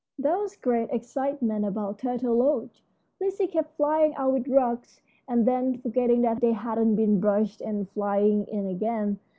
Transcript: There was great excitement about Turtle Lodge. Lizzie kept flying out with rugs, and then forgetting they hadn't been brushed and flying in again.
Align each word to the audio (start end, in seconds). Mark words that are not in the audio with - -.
There 0.17 0.39
was 0.39 0.55
great 0.55 0.89
excitement 0.89 1.63
about 1.63 1.99
Turtle 1.99 2.35
Lodge. 2.35 2.83
Lizzie 3.19 3.45
kept 3.45 3.77
flying 3.77 4.15
out 4.15 4.33
with 4.33 4.47
rugs, 4.47 4.99
and 5.27 5.45
then 5.45 5.77
forgetting 5.77 6.23
they 6.39 6.53
hadn't 6.53 6.95
been 6.95 7.19
brushed 7.19 7.61
and 7.61 7.87
flying 7.87 8.47
in 8.47 8.65
again. 8.65 9.19